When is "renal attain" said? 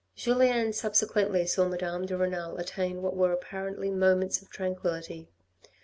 2.17-3.03